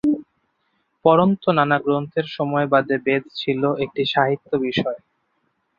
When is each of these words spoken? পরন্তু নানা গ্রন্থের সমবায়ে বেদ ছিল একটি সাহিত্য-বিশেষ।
পরন্তু 1.05 1.47
নানা 1.57 1.77
গ্রন্থের 1.79 2.25
সমবায়ে 2.27 2.71
বেদ 3.05 3.23
ছিল 3.35 3.61
একটি 3.83 4.01
সাহিত্য-বিশেষ। 4.13 4.97